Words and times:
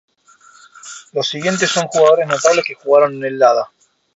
Los 1.13 1.27
siguientes 1.29 1.69
son 1.69 1.85
jugadores 1.87 2.25
notables 2.27 2.65
que 2.65 2.73
jugaron 2.73 3.13
en 3.17 3.25
el 3.25 3.37
Lada. 3.37 3.69